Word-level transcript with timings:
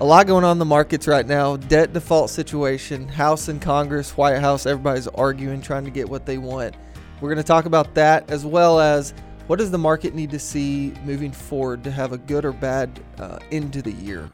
A 0.00 0.04
lot 0.04 0.26
going 0.26 0.42
on 0.42 0.52
in 0.52 0.58
the 0.58 0.64
markets 0.64 1.06
right 1.06 1.24
now. 1.24 1.56
Debt 1.56 1.92
default 1.92 2.28
situation, 2.28 3.06
House 3.06 3.46
and 3.46 3.62
Congress, 3.62 4.16
White 4.16 4.40
House, 4.40 4.66
everybody's 4.66 5.06
arguing, 5.06 5.62
trying 5.62 5.84
to 5.84 5.90
get 5.90 6.08
what 6.08 6.26
they 6.26 6.36
want. 6.36 6.74
We're 7.20 7.28
going 7.28 7.42
to 7.42 7.46
talk 7.46 7.64
about 7.64 7.94
that 7.94 8.28
as 8.28 8.44
well 8.44 8.80
as 8.80 9.14
what 9.46 9.60
does 9.60 9.70
the 9.70 9.78
market 9.78 10.12
need 10.12 10.32
to 10.32 10.38
see 10.40 10.92
moving 11.04 11.30
forward 11.30 11.84
to 11.84 11.92
have 11.92 12.10
a 12.10 12.18
good 12.18 12.44
or 12.44 12.50
bad 12.50 13.00
uh, 13.18 13.38
into 13.52 13.82
the 13.82 13.92
year. 13.92 14.28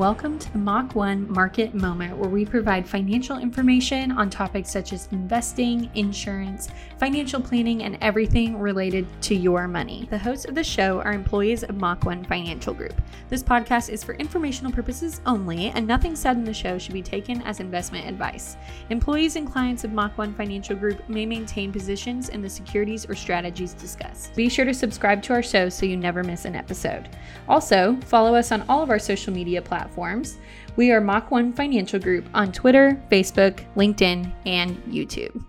Welcome 0.00 0.38
to 0.38 0.52
the 0.54 0.58
Mach 0.58 0.94
1 0.94 1.30
Market 1.30 1.74
Moment, 1.74 2.16
where 2.16 2.30
we 2.30 2.46
provide 2.46 2.88
financial 2.88 3.36
information 3.36 4.12
on 4.12 4.30
topics 4.30 4.70
such 4.70 4.94
as 4.94 5.10
investing, 5.12 5.90
insurance, 5.94 6.70
financial 6.98 7.38
planning, 7.38 7.82
and 7.82 7.98
everything 8.00 8.58
related 8.58 9.06
to 9.24 9.34
your 9.34 9.68
money. 9.68 10.08
The 10.08 10.16
hosts 10.16 10.46
of 10.46 10.54
the 10.54 10.64
show 10.64 11.02
are 11.02 11.12
employees 11.12 11.64
of 11.64 11.76
Mach 11.76 12.06
1 12.06 12.24
Financial 12.24 12.72
Group. 12.72 12.98
This 13.28 13.42
podcast 13.42 13.90
is 13.90 14.02
for 14.02 14.14
informational 14.14 14.72
purposes 14.72 15.20
only, 15.26 15.66
and 15.66 15.86
nothing 15.86 16.16
said 16.16 16.38
in 16.38 16.44
the 16.44 16.54
show 16.54 16.78
should 16.78 16.94
be 16.94 17.02
taken 17.02 17.42
as 17.42 17.60
investment 17.60 18.08
advice. 18.08 18.56
Employees 18.88 19.36
and 19.36 19.46
clients 19.46 19.84
of 19.84 19.92
Mach 19.92 20.16
1 20.16 20.32
Financial 20.32 20.76
Group 20.76 21.06
may 21.10 21.26
maintain 21.26 21.70
positions 21.70 22.30
in 22.30 22.40
the 22.40 22.48
securities 22.48 23.04
or 23.04 23.14
strategies 23.14 23.74
discussed. 23.74 24.34
Be 24.34 24.48
sure 24.48 24.64
to 24.64 24.72
subscribe 24.72 25.22
to 25.24 25.34
our 25.34 25.42
show 25.42 25.68
so 25.68 25.84
you 25.84 25.98
never 25.98 26.24
miss 26.24 26.46
an 26.46 26.56
episode. 26.56 27.10
Also, 27.50 27.98
follow 28.06 28.34
us 28.34 28.50
on 28.50 28.64
all 28.66 28.82
of 28.82 28.88
our 28.88 28.98
social 28.98 29.34
media 29.34 29.60
platforms 29.60 29.89
platforms. 29.90 30.38
We 30.76 30.92
are 30.92 31.00
Mach 31.00 31.30
1 31.30 31.52
Financial 31.52 31.98
Group 31.98 32.26
on 32.32 32.52
Twitter, 32.52 33.02
Facebook, 33.10 33.64
LinkedIn, 33.76 34.32
and 34.46 34.76
YouTube. 34.84 35.44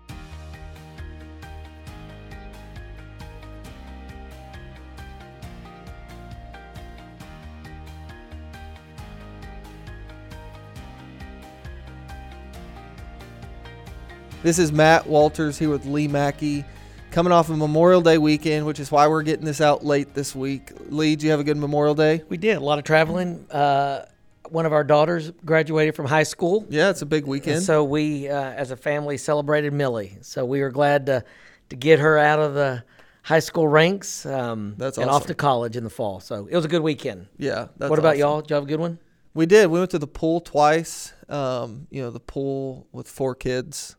This 14.42 14.58
is 14.58 14.72
Matt 14.72 15.06
Walters 15.06 15.56
here 15.56 15.70
with 15.70 15.86
Lee 15.86 16.08
Mackey, 16.08 16.64
coming 17.12 17.32
off 17.32 17.48
of 17.48 17.58
Memorial 17.58 18.00
Day 18.00 18.18
weekend, 18.18 18.66
which 18.66 18.80
is 18.80 18.90
why 18.90 19.06
we're 19.06 19.22
getting 19.22 19.44
this 19.44 19.60
out 19.60 19.84
late 19.84 20.14
this 20.14 20.34
week. 20.34 20.72
Lee, 20.88 21.14
did 21.14 21.22
you 21.22 21.30
have 21.30 21.38
a 21.38 21.44
good 21.44 21.56
Memorial 21.56 21.94
Day? 21.94 22.24
We 22.28 22.38
did 22.38 22.56
a 22.56 22.60
lot 22.60 22.80
of 22.80 22.84
traveling. 22.84 23.46
Uh, 23.52 24.06
one 24.52 24.66
of 24.66 24.72
our 24.72 24.84
daughters 24.84 25.32
graduated 25.44 25.94
from 25.94 26.06
high 26.06 26.22
school. 26.22 26.66
Yeah, 26.68 26.90
it's 26.90 27.02
a 27.02 27.06
big 27.06 27.26
weekend. 27.26 27.56
And 27.56 27.64
so 27.64 27.82
we, 27.84 28.28
uh, 28.28 28.34
as 28.34 28.70
a 28.70 28.76
family, 28.76 29.16
celebrated 29.16 29.72
Millie. 29.72 30.18
So 30.20 30.44
we 30.44 30.60
were 30.60 30.70
glad 30.70 31.06
to 31.06 31.24
to 31.70 31.76
get 31.76 32.00
her 32.00 32.18
out 32.18 32.38
of 32.38 32.54
the 32.54 32.84
high 33.22 33.38
school 33.38 33.66
ranks. 33.66 34.26
Um, 34.26 34.74
that's 34.76 34.98
and 34.98 35.08
off 35.08 35.26
to 35.26 35.34
college 35.34 35.76
in 35.76 35.84
the 35.84 35.90
fall. 35.90 36.20
So 36.20 36.46
it 36.50 36.54
was 36.54 36.64
a 36.64 36.68
good 36.68 36.82
weekend. 36.82 37.28
Yeah. 37.38 37.68
what 37.78 37.98
about 37.98 38.10
awesome. 38.10 38.20
y'all? 38.20 38.40
Did 38.42 38.50
y'all 38.50 38.56
have 38.58 38.64
a 38.64 38.68
good 38.68 38.80
one? 38.80 38.98
We 39.34 39.46
did. 39.46 39.70
We 39.70 39.78
went 39.78 39.90
to 39.92 39.98
the 39.98 40.06
pool 40.06 40.40
twice. 40.40 41.14
Um, 41.28 41.86
you 41.90 42.02
know, 42.02 42.10
the 42.10 42.20
pool 42.20 42.86
with 42.92 43.08
four 43.08 43.34
kids 43.34 43.96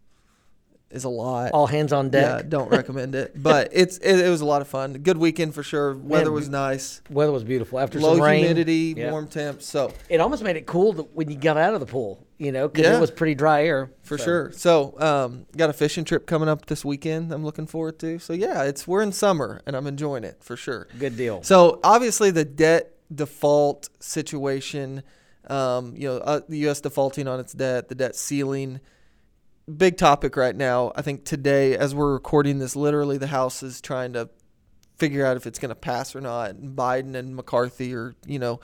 is 0.93 1.03
a 1.03 1.09
lot. 1.09 1.51
All 1.51 1.67
hands 1.67 1.91
on 1.91 2.09
deck. 2.09 2.43
Yeah, 2.43 2.47
don't 2.47 2.69
recommend 2.69 3.15
it. 3.15 3.33
But 3.35 3.69
it's 3.73 3.97
it, 3.97 4.19
it, 4.19 4.29
was 4.29 4.41
a 4.41 4.45
lot 4.45 4.61
of 4.61 4.67
fun. 4.67 4.93
Good 4.93 5.17
weekend 5.17 5.53
for 5.53 5.63
sure. 5.63 5.95
Weather 5.95 6.25
Man, 6.25 6.33
was 6.33 6.49
nice. 6.49 7.01
Weather 7.09 7.31
was 7.31 7.43
beautiful 7.43 7.79
after 7.79 7.99
low 7.99 8.15
some 8.15 8.23
rain. 8.23 8.39
humidity, 8.39 8.93
yeah. 8.97 9.11
warm 9.11 9.27
temps. 9.27 9.65
So 9.65 9.91
it 10.09 10.21
almost 10.21 10.43
made 10.43 10.55
it 10.55 10.65
cool 10.65 10.93
when 11.13 11.29
you 11.29 11.37
got 11.37 11.57
out 11.57 11.73
of 11.73 11.79
the 11.79 11.85
pool. 11.85 12.25
You 12.37 12.51
know, 12.51 12.67
because 12.67 12.85
yeah. 12.85 12.97
it 12.97 12.99
was 12.99 13.11
pretty 13.11 13.35
dry 13.35 13.63
air. 13.63 13.91
For 14.01 14.17
so. 14.17 14.23
sure. 14.23 14.51
So 14.51 14.99
um, 14.99 15.45
got 15.55 15.69
a 15.69 15.73
fishing 15.73 16.03
trip 16.03 16.25
coming 16.25 16.49
up 16.49 16.65
this 16.65 16.83
weekend. 16.83 17.31
I'm 17.31 17.43
looking 17.43 17.67
forward 17.67 17.99
to. 17.99 18.19
So 18.19 18.33
yeah, 18.33 18.63
it's 18.63 18.87
we're 18.87 19.01
in 19.01 19.11
summer 19.11 19.61
and 19.65 19.75
I'm 19.75 19.87
enjoying 19.87 20.23
it 20.23 20.43
for 20.43 20.57
sure. 20.57 20.87
Good 20.99 21.15
deal. 21.15 21.41
So 21.43 21.79
obviously 21.83 22.31
the 22.31 22.45
debt 22.45 22.93
default 23.13 23.89
situation. 23.99 25.03
Um, 25.47 25.93
you 25.95 26.07
know, 26.07 26.17
uh, 26.17 26.41
the 26.47 26.57
U.S. 26.59 26.81
defaulting 26.81 27.27
on 27.27 27.39
its 27.39 27.53
debt, 27.53 27.89
the 27.89 27.95
debt 27.95 28.15
ceiling 28.15 28.79
big 29.71 29.97
topic 29.97 30.35
right 30.35 30.55
now. 30.55 30.91
I 30.95 31.01
think 31.01 31.25
today, 31.25 31.77
as 31.77 31.95
we're 31.95 32.13
recording 32.13 32.59
this, 32.59 32.75
literally 32.75 33.17
the 33.17 33.27
House 33.27 33.63
is 33.63 33.81
trying 33.81 34.13
to 34.13 34.29
figure 34.97 35.25
out 35.25 35.37
if 35.37 35.47
it's 35.47 35.59
going 35.59 35.69
to 35.69 35.75
pass 35.75 36.15
or 36.15 36.21
not. 36.21 36.51
And 36.51 36.77
Biden 36.77 37.15
and 37.15 37.35
McCarthy 37.35 37.93
are, 37.95 38.15
you 38.25 38.39
know, 38.39 38.59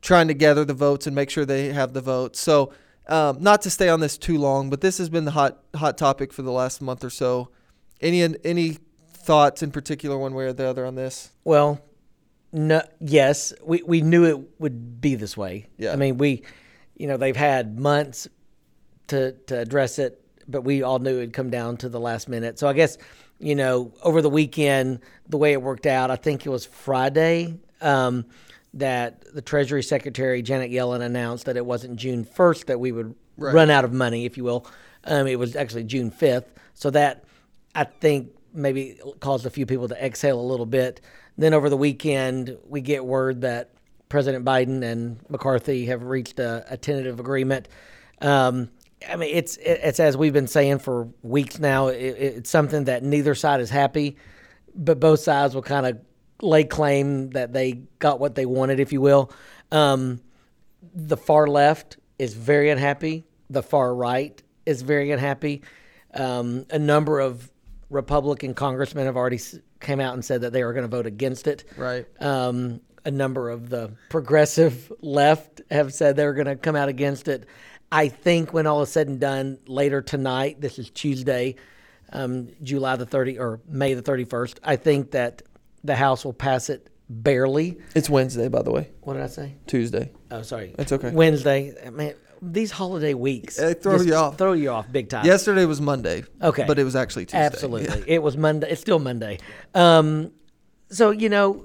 trying 0.00 0.28
to 0.28 0.34
gather 0.34 0.64
the 0.64 0.74
votes 0.74 1.06
and 1.06 1.14
make 1.14 1.30
sure 1.30 1.44
they 1.44 1.72
have 1.72 1.92
the 1.92 2.00
votes. 2.00 2.40
So, 2.40 2.72
um, 3.06 3.42
not 3.42 3.62
to 3.62 3.70
stay 3.70 3.88
on 3.88 4.00
this 4.00 4.16
too 4.16 4.38
long, 4.38 4.70
but 4.70 4.80
this 4.80 4.98
has 4.98 5.10
been 5.10 5.24
the 5.24 5.32
hot 5.32 5.62
hot 5.74 5.98
topic 5.98 6.32
for 6.32 6.42
the 6.42 6.52
last 6.52 6.80
month 6.80 7.04
or 7.04 7.10
so. 7.10 7.50
Any 8.00 8.22
any 8.44 8.78
thoughts 9.12 9.62
in 9.62 9.70
particular, 9.70 10.16
one 10.16 10.34
way 10.34 10.44
or 10.44 10.52
the 10.52 10.66
other, 10.66 10.86
on 10.86 10.94
this? 10.94 11.30
Well, 11.44 11.82
no. 12.50 12.82
Yes, 13.00 13.52
we 13.62 13.82
we 13.82 14.00
knew 14.00 14.24
it 14.24 14.38
would 14.58 15.02
be 15.02 15.16
this 15.16 15.36
way. 15.36 15.66
Yeah. 15.76 15.92
I 15.92 15.96
mean, 15.96 16.16
we, 16.16 16.44
you 16.96 17.06
know, 17.06 17.18
they've 17.18 17.36
had 17.36 17.78
months 17.78 18.26
to 19.08 19.32
to 19.32 19.58
address 19.58 19.98
it 19.98 20.23
but 20.48 20.62
we 20.62 20.82
all 20.82 20.98
knew 20.98 21.18
it'd 21.18 21.32
come 21.32 21.50
down 21.50 21.76
to 21.78 21.88
the 21.88 22.00
last 22.00 22.28
minute. 22.28 22.58
So 22.58 22.68
I 22.68 22.72
guess, 22.72 22.98
you 23.38 23.54
know, 23.54 23.92
over 24.02 24.22
the 24.22 24.30
weekend, 24.30 25.00
the 25.28 25.36
way 25.36 25.52
it 25.52 25.62
worked 25.62 25.86
out, 25.86 26.10
I 26.10 26.16
think 26.16 26.46
it 26.46 26.50
was 26.50 26.66
Friday 26.66 27.58
um, 27.80 28.24
that 28.74 29.34
the 29.34 29.42
Treasury 29.42 29.82
Secretary 29.82 30.42
Janet 30.42 30.70
Yellen 30.70 31.00
announced 31.00 31.46
that 31.46 31.56
it 31.56 31.64
wasn't 31.64 31.96
June 31.96 32.24
1st 32.24 32.66
that 32.66 32.80
we 32.80 32.92
would 32.92 33.14
right. 33.36 33.54
run 33.54 33.70
out 33.70 33.84
of 33.84 33.92
money, 33.92 34.24
if 34.24 34.36
you 34.36 34.44
will. 34.44 34.66
Um, 35.04 35.26
it 35.26 35.38
was 35.38 35.56
actually 35.56 35.84
June 35.84 36.10
5th. 36.10 36.46
So 36.74 36.90
that 36.90 37.24
I 37.74 37.84
think 37.84 38.30
maybe 38.52 38.98
caused 39.20 39.46
a 39.46 39.50
few 39.50 39.66
people 39.66 39.88
to 39.88 40.04
exhale 40.04 40.40
a 40.40 40.42
little 40.42 40.66
bit. 40.66 41.00
Then 41.36 41.54
over 41.54 41.68
the 41.68 41.76
weekend, 41.76 42.56
we 42.66 42.80
get 42.80 43.04
word 43.04 43.40
that 43.42 43.70
President 44.08 44.44
Biden 44.44 44.82
and 44.84 45.18
McCarthy 45.28 45.86
have 45.86 46.04
reached 46.04 46.38
a, 46.38 46.64
a 46.68 46.76
tentative 46.76 47.18
agreement. 47.18 47.68
Um, 48.20 48.70
I 49.08 49.16
mean, 49.16 49.34
it's 49.34 49.56
it's 49.58 50.00
as 50.00 50.16
we've 50.16 50.32
been 50.32 50.46
saying 50.46 50.78
for 50.80 51.08
weeks 51.22 51.58
now. 51.58 51.88
It, 51.88 51.96
it's 51.96 52.50
something 52.50 52.84
that 52.84 53.02
neither 53.02 53.34
side 53.34 53.60
is 53.60 53.70
happy, 53.70 54.16
but 54.74 55.00
both 55.00 55.20
sides 55.20 55.54
will 55.54 55.62
kind 55.62 55.86
of 55.86 55.98
lay 56.42 56.64
claim 56.64 57.30
that 57.30 57.52
they 57.52 57.82
got 57.98 58.20
what 58.20 58.34
they 58.34 58.46
wanted, 58.46 58.80
if 58.80 58.92
you 58.92 59.00
will. 59.00 59.32
Um, 59.72 60.20
the 60.94 61.16
far 61.16 61.46
left 61.46 61.96
is 62.18 62.34
very 62.34 62.70
unhappy. 62.70 63.24
The 63.50 63.62
far 63.62 63.94
right 63.94 64.40
is 64.66 64.82
very 64.82 65.10
unhappy. 65.10 65.62
Um, 66.14 66.66
a 66.70 66.78
number 66.78 67.20
of 67.20 67.50
Republican 67.90 68.54
congressmen 68.54 69.06
have 69.06 69.16
already 69.16 69.40
came 69.80 70.00
out 70.00 70.14
and 70.14 70.24
said 70.24 70.42
that 70.42 70.52
they 70.52 70.62
are 70.62 70.72
going 70.72 70.84
to 70.84 70.96
vote 70.96 71.06
against 71.06 71.46
it. 71.46 71.64
Right. 71.76 72.06
Um, 72.20 72.80
a 73.04 73.10
number 73.10 73.50
of 73.50 73.68
the 73.68 73.92
progressive 74.08 74.92
left 75.00 75.60
have 75.70 75.92
said 75.92 76.16
they're 76.16 76.32
going 76.32 76.46
to 76.46 76.56
come 76.56 76.76
out 76.76 76.88
against 76.88 77.28
it. 77.28 77.46
I 77.94 78.08
think 78.08 78.52
when 78.52 78.66
all 78.66 78.82
is 78.82 78.90
said 78.90 79.06
and 79.06 79.20
done, 79.20 79.58
later 79.68 80.02
tonight, 80.02 80.60
this 80.60 80.80
is 80.80 80.90
Tuesday, 80.90 81.54
um, 82.12 82.48
July 82.60 82.96
the 82.96 83.06
30 83.06 83.38
or 83.38 83.60
May 83.68 83.94
the 83.94 84.02
31st, 84.02 84.58
I 84.64 84.74
think 84.74 85.12
that 85.12 85.42
the 85.84 85.94
House 85.94 86.24
will 86.24 86.32
pass 86.32 86.70
it 86.70 86.90
barely. 87.08 87.78
It's 87.94 88.10
Wednesday, 88.10 88.48
by 88.48 88.62
the 88.62 88.72
way. 88.72 88.90
What 89.02 89.14
did 89.14 89.22
I 89.22 89.28
say? 89.28 89.54
Tuesday. 89.68 90.10
Oh, 90.32 90.42
sorry. 90.42 90.74
It's 90.76 90.90
okay. 90.90 91.12
Wednesday. 91.12 91.72
Man, 91.92 92.14
these 92.42 92.72
holiday 92.72 93.14
weeks 93.14 93.58
they 93.58 93.74
throw 93.74 94.00
you 94.00 94.16
off. 94.16 94.38
Throw 94.38 94.54
you 94.54 94.70
off 94.70 94.90
big 94.90 95.08
time. 95.08 95.24
Yesterday 95.24 95.64
was 95.64 95.80
Monday. 95.80 96.24
Okay. 96.42 96.64
But 96.66 96.80
it 96.80 96.84
was 96.84 96.96
actually 96.96 97.26
Tuesday. 97.26 97.38
Absolutely. 97.38 98.00
Yeah. 98.00 98.14
It 98.16 98.22
was 98.24 98.36
Monday. 98.36 98.70
It's 98.70 98.80
still 98.80 98.98
Monday. 98.98 99.38
Um, 99.72 100.32
so, 100.90 101.12
you 101.12 101.28
know, 101.28 101.64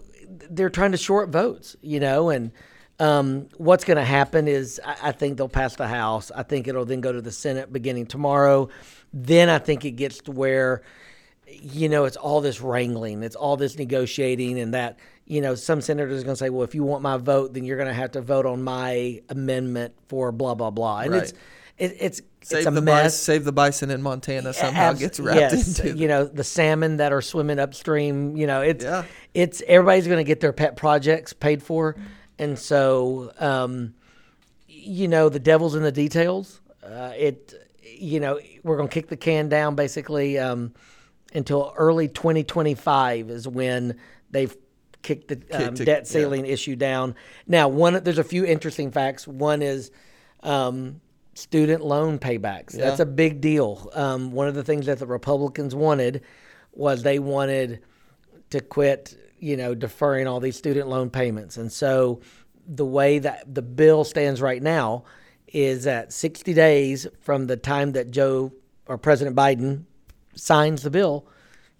they're 0.51 0.69
trying 0.69 0.91
to 0.91 0.97
short 0.97 1.29
votes, 1.29 1.75
you 1.81 1.99
know, 1.99 2.29
and– 2.29 2.51
um, 2.99 3.47
what's 3.57 3.85
going 3.85 3.97
to 3.97 4.03
happen 4.03 4.47
is 4.47 4.79
I, 4.85 4.97
I, 5.03 5.11
think 5.13 5.37
they'll 5.37 5.47
pass 5.47 5.75
the 5.75 5.87
House. 5.87 6.31
I 6.35 6.43
think 6.43 6.67
it'll 6.67 6.85
then 6.85 7.01
go 7.01 7.11
to 7.11 7.21
the 7.21 7.31
Senate 7.31 7.71
beginning 7.71 8.07
tomorrow. 8.07 8.69
Then 9.13 9.49
I 9.49 9.57
think 9.57 9.85
it 9.85 9.91
gets 9.91 10.19
to 10.23 10.31
where, 10.31 10.81
you 11.47 11.87
know, 11.87 12.05
it's 12.05 12.17
all 12.17 12.41
this 12.41 12.59
wrangling, 12.61 13.23
it's 13.23 13.35
all 13.37 13.55
this 13.55 13.77
negotiating, 13.77 14.59
and 14.59 14.73
that, 14.73 14.99
you 15.25 15.39
know, 15.39 15.55
some 15.55 15.81
senators 15.81 16.21
are 16.21 16.25
going 16.25 16.35
to 16.35 16.39
say, 16.39 16.49
well, 16.49 16.63
if 16.63 16.75
you 16.75 16.83
want 16.83 17.01
my 17.01 17.17
vote, 17.17 17.53
then 17.53 17.63
you're 17.63 17.77
going 17.77 17.87
to 17.87 17.93
have 17.93 18.11
to 18.11 18.21
vote 18.21 18.45
on 18.45 18.63
my 18.63 19.21
amendment 19.29 19.95
for 20.09 20.31
blah, 20.31 20.53
blah, 20.53 20.69
blah. 20.69 20.99
And 20.99 21.13
right. 21.13 21.23
it's, 21.23 21.33
it, 21.77 21.97
it's, 21.99 22.21
Save 22.41 22.67
it's 22.67 22.75
the 22.75 22.81
mess. 22.81 23.03
Bison, 23.03 23.11
save 23.11 23.43
the 23.43 23.51
bison 23.51 23.91
in 23.91 24.01
Montana 24.01 24.53
somehow 24.53 24.91
Abs- 24.91 24.99
gets 24.99 25.19
wrapped 25.19 25.39
yes, 25.39 25.79
into. 25.79 25.97
You 25.97 26.07
know 26.07 26.23
the 26.23 26.45
salmon 26.45 26.97
that 26.97 27.11
are 27.11 27.21
swimming 27.21 27.59
upstream. 27.59 28.37
You 28.37 28.47
know 28.47 28.61
it's 28.61 28.85
yeah. 28.85 29.03
it's 29.33 29.61
everybody's 29.67 30.07
going 30.07 30.19
to 30.19 30.23
get 30.23 30.39
their 30.39 30.53
pet 30.53 30.77
projects 30.77 31.33
paid 31.33 31.61
for. 31.61 31.97
And 32.39 32.57
so, 32.57 33.33
um, 33.37 33.93
you 34.67 35.07
know, 35.07 35.29
the 35.29 35.39
devil's 35.39 35.75
in 35.75 35.83
the 35.83 35.91
details. 35.91 36.61
Uh, 36.83 37.11
it, 37.15 37.53
you 37.83 38.19
know, 38.19 38.39
we're 38.63 38.77
going 38.77 38.87
to 38.87 38.93
kick 38.93 39.09
the 39.09 39.17
can 39.17 39.49
down 39.49 39.75
basically 39.75 40.39
um, 40.39 40.73
until 41.33 41.73
early 41.77 42.07
2025 42.07 43.29
is 43.29 43.47
when 43.47 43.99
they've 44.31 44.55
kicked 45.01 45.27
the 45.27 45.67
um, 45.67 45.73
debt 45.73 46.07
ceiling 46.07 46.45
yeah. 46.45 46.53
issue 46.53 46.75
down. 46.75 47.13
Now, 47.45 47.67
one 47.67 48.01
there's 48.03 48.17
a 48.17 48.23
few 48.23 48.45
interesting 48.45 48.91
facts. 48.91 49.27
One 49.27 49.61
is 49.61 49.91
um, 50.41 51.01
student 51.33 51.83
loan 51.83 52.19
paybacks. 52.19 52.77
Yeah. 52.77 52.85
That's 52.85 52.99
a 52.99 53.05
big 53.05 53.41
deal. 53.41 53.89
Um, 53.93 54.31
one 54.31 54.47
of 54.47 54.55
the 54.55 54.63
things 54.63 54.85
that 54.85 54.99
the 54.99 55.07
Republicans 55.07 55.75
wanted 55.75 56.23
was 56.73 57.03
they 57.03 57.19
wanted 57.19 57.81
to 58.51 58.61
quit 58.61 59.17
you 59.39 59.57
know, 59.57 59.75
deferring 59.75 60.27
all 60.27 60.39
these 60.39 60.57
student 60.57 60.87
loan 60.87 61.09
payments. 61.09 61.57
And 61.57 61.71
so 61.71 62.21
the 62.67 62.85
way 62.85 63.19
that 63.19 63.53
the 63.53 63.61
bill 63.61 64.03
stands 64.03 64.41
right 64.41 64.61
now 64.61 65.03
is 65.47 65.85
that 65.85 66.13
60 66.13 66.53
days 66.53 67.07
from 67.19 67.47
the 67.47 67.57
time 67.57 67.93
that 67.93 68.11
Joe 68.11 68.53
or 68.85 68.97
President 68.97 69.35
Biden 69.35 69.85
signs 70.35 70.83
the 70.83 70.91
bill, 70.91 71.27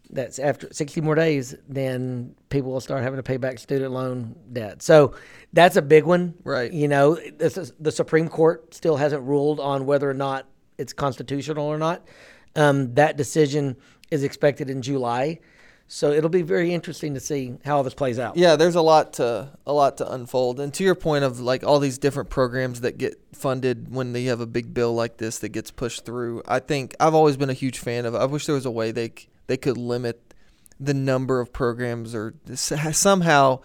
that's 0.10 0.40
after 0.40 0.68
60 0.72 1.02
more 1.02 1.14
days, 1.14 1.56
then 1.68 2.36
people 2.50 2.72
will 2.72 2.82
start 2.82 3.04
having 3.04 3.18
to 3.18 3.24
pay 3.24 3.38
back 3.38 3.60
student 3.60 3.92
loan 3.92 4.36
debt. 4.52 4.82
So 4.82 5.14
that's 5.54 5.76
a 5.76 5.82
big 5.82 6.04
one. 6.04 6.34
Right. 6.44 6.72
You 6.72 6.88
know, 6.88 7.16
this 7.16 7.58
is, 7.58 7.74
the 7.80 7.92
Supreme 7.92 8.28
Court 8.28 8.74
still 8.74 8.98
hasn't 8.98 9.24
ruled 9.24 9.60
on 9.60 9.86
whether 9.86 10.10
or 10.10 10.16
not 10.16 10.48
it's 10.80 10.94
constitutional 10.94 11.68
or 11.68 11.78
not. 11.78 12.08
Um, 12.56 12.96
that 12.96 13.18
decision 13.18 13.78
is 14.10 14.24
expected 14.24 14.70
in 14.70 14.82
July. 14.82 15.40
So 15.92 16.12
it'll 16.12 16.30
be 16.30 16.44
very 16.44 16.72
interesting 16.72 17.16
to 17.16 17.20
see 17.20 17.56
how 17.66 17.78
all 17.78 17.84
this 17.84 17.96
plays 17.96 18.20
out. 18.20 18.38
Yeah, 18.38 18.56
there's 18.56 18.76
a 18.76 18.82
lot 18.82 19.14
to 19.14 19.50
a 19.66 19.74
lot 19.74 19.98
to 19.98 20.14
unfold. 20.14 20.60
And 20.60 20.72
to 20.76 20.84
your 20.84 20.94
point 20.94 21.24
of 21.24 21.40
like 21.40 21.64
all 21.64 21.80
these 21.80 21.98
different 21.98 22.30
programs 22.30 22.82
that 22.82 23.00
get 23.00 23.20
funded 23.34 23.92
when 23.92 24.14
they 24.14 24.26
have 24.26 24.40
a 24.40 24.46
big 24.46 24.72
bill 24.72 24.94
like 24.94 25.18
this 25.18 25.40
that 25.40 25.50
gets 25.50 25.72
pushed 25.72 26.06
through, 26.06 26.44
I 26.48 26.60
think 26.60 26.96
I've 27.00 27.16
always 27.16 27.38
been 27.38 27.50
a 27.50 27.54
huge 27.54 27.80
fan 27.80 28.06
of. 28.06 28.14
I 28.14 28.26
wish 28.26 28.46
there 28.46 28.54
was 28.54 28.68
a 28.68 28.72
way 28.72 28.92
they 28.92 29.12
they 29.48 29.58
could 29.58 29.78
limit 29.78 30.36
the 30.80 30.94
number 30.94 31.40
of 31.40 31.52
programs 31.52 32.14
or 32.14 32.36
somehow 32.54 33.60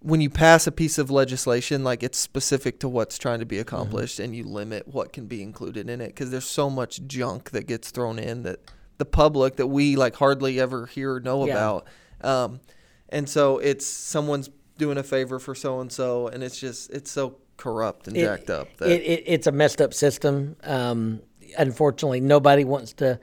when 0.00 0.20
you 0.20 0.28
pass 0.28 0.66
a 0.66 0.72
piece 0.72 0.98
of 0.98 1.12
legislation 1.12 1.84
like 1.84 2.02
it's 2.02 2.18
specific 2.18 2.80
to 2.80 2.88
what's 2.88 3.16
trying 3.18 3.38
to 3.38 3.46
be 3.46 3.58
accomplished 3.60 4.16
mm-hmm. 4.16 4.24
and 4.24 4.36
you 4.36 4.44
limit 4.44 4.86
what 4.88 5.12
can 5.12 5.26
be 5.26 5.42
included 5.42 5.88
in 5.88 6.00
it 6.00 6.08
because 6.08 6.30
there's 6.30 6.44
so 6.44 6.68
much 6.68 7.06
junk 7.06 7.52
that 7.52 7.66
gets 7.66 7.90
thrown 7.90 8.18
in 8.18 8.42
that 8.42 8.58
the 8.98 9.04
public 9.04 9.56
that 9.56 9.66
we 9.66 9.96
like 9.96 10.16
hardly 10.16 10.60
ever 10.60 10.86
hear 10.86 11.14
or 11.14 11.20
know 11.20 11.46
yeah. 11.46 11.52
about. 11.52 11.86
Um, 12.20 12.60
and 13.08 13.28
so 13.28 13.58
it's 13.58 13.86
someone's 13.86 14.50
doing 14.78 14.98
a 14.98 15.02
favor 15.02 15.38
for 15.38 15.54
so 15.54 15.80
and 15.80 15.90
so, 15.90 16.28
and 16.28 16.42
it's 16.42 16.58
just 16.58 16.90
it's 16.90 17.10
so 17.10 17.36
corrupt 17.56 18.08
and 18.08 18.16
it, 18.16 18.22
jacked 18.22 18.50
up. 18.50 18.68
That 18.78 18.88
it, 18.88 19.02
it, 19.02 19.24
it's 19.26 19.46
a 19.46 19.52
messed 19.52 19.80
up 19.80 19.94
system. 19.94 20.56
Um, 20.64 21.20
unfortunately, 21.58 22.20
nobody 22.20 22.64
wants 22.64 22.92
to, 22.94 23.20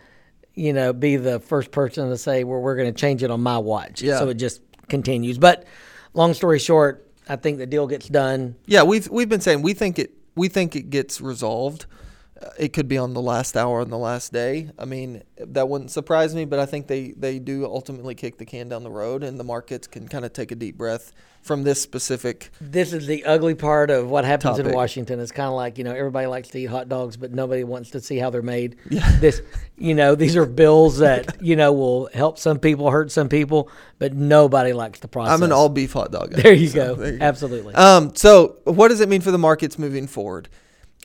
you 0.53 0.73
know, 0.73 0.93
be 0.93 1.15
the 1.17 1.39
first 1.39 1.71
person 1.71 2.09
to 2.09 2.17
say, 2.17 2.43
"Well, 2.43 2.61
we're 2.61 2.75
going 2.75 2.93
to 2.93 2.99
change 2.99 3.23
it 3.23 3.31
on 3.31 3.41
my 3.41 3.57
watch." 3.57 4.01
Yeah. 4.01 4.19
So 4.19 4.29
it 4.29 4.35
just 4.35 4.61
continues. 4.87 5.37
But 5.37 5.65
long 6.13 6.33
story 6.33 6.59
short, 6.59 7.07
I 7.27 7.35
think 7.35 7.57
the 7.57 7.65
deal 7.65 7.87
gets 7.87 8.07
done. 8.07 8.55
Yeah, 8.65 8.83
we've 8.83 9.09
we've 9.09 9.29
been 9.29 9.41
saying 9.41 9.61
we 9.61 9.73
think 9.73 9.99
it 9.99 10.13
we 10.35 10.47
think 10.47 10.75
it 10.75 10.89
gets 10.89 11.21
resolved 11.21 11.85
it 12.57 12.73
could 12.73 12.87
be 12.87 12.97
on 12.97 13.13
the 13.13 13.21
last 13.21 13.55
hour 13.55 13.81
on 13.81 13.89
the 13.89 13.97
last 13.97 14.33
day. 14.33 14.69
I 14.77 14.85
mean, 14.85 15.23
that 15.37 15.69
wouldn't 15.69 15.91
surprise 15.91 16.35
me, 16.35 16.45
but 16.45 16.59
I 16.59 16.65
think 16.65 16.87
they, 16.87 17.11
they 17.11 17.39
do 17.39 17.65
ultimately 17.65 18.15
kick 18.15 18.37
the 18.37 18.45
can 18.45 18.69
down 18.69 18.83
the 18.83 18.91
road, 18.91 19.23
and 19.23 19.39
the 19.39 19.43
markets 19.43 19.87
can 19.87 20.07
kind 20.07 20.25
of 20.25 20.33
take 20.33 20.51
a 20.51 20.55
deep 20.55 20.77
breath 20.77 21.13
from 21.41 21.63
this 21.63 21.81
specific. 21.81 22.51
This 22.61 22.93
is 22.93 23.07
the 23.07 23.25
ugly 23.25 23.55
part 23.55 23.89
of 23.89 24.09
what 24.09 24.25
happens 24.25 24.57
topic. 24.57 24.67
in 24.67 24.73
Washington. 24.73 25.19
It's 25.19 25.31
kind 25.31 25.47
of 25.47 25.53
like 25.53 25.77
you 25.77 25.83
know 25.83 25.93
everybody 25.93 26.27
likes 26.27 26.49
to 26.49 26.59
eat 26.59 26.65
hot 26.65 26.87
dogs, 26.89 27.17
but 27.17 27.31
nobody 27.31 27.63
wants 27.63 27.91
to 27.91 28.01
see 28.01 28.17
how 28.17 28.29
they're 28.29 28.41
made. 28.41 28.77
Yeah. 28.89 29.09
This, 29.21 29.41
you 29.77 29.93
know, 29.93 30.15
these 30.15 30.35
are 30.35 30.45
bills 30.45 30.99
that 30.99 31.41
you 31.41 31.55
know 31.55 31.73
will 31.73 32.09
help 32.13 32.39
some 32.39 32.59
people, 32.59 32.89
hurt 32.89 33.11
some 33.11 33.29
people, 33.29 33.69
but 33.99 34.13
nobody 34.13 34.73
likes 34.73 34.99
the 34.99 35.07
process. 35.07 35.33
I'm 35.33 35.43
an 35.43 35.51
all 35.51 35.69
beef 35.69 35.93
hot 35.93 36.11
dog. 36.11 36.31
Guy, 36.31 36.41
there 36.41 36.53
you 36.53 36.69
so 36.69 36.95
go. 36.95 36.95
There 36.95 37.13
you 37.13 37.19
Absolutely. 37.21 37.75
Um. 37.75 38.15
So, 38.15 38.57
what 38.63 38.87
does 38.87 38.99
it 38.99 39.09
mean 39.09 39.21
for 39.21 39.31
the 39.31 39.37
markets 39.37 39.77
moving 39.77 40.07
forward? 40.07 40.49